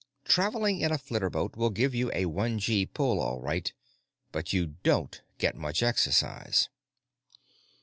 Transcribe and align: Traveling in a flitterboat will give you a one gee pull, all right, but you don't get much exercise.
Traveling 0.25 0.81
in 0.81 0.91
a 0.91 0.97
flitterboat 0.97 1.55
will 1.55 1.69
give 1.69 1.93
you 1.93 2.09
a 2.11 2.25
one 2.25 2.57
gee 2.57 2.87
pull, 2.87 3.19
all 3.21 3.39
right, 3.39 3.71
but 4.31 4.51
you 4.51 4.65
don't 4.81 5.21
get 5.37 5.55
much 5.55 5.83
exercise. 5.83 6.69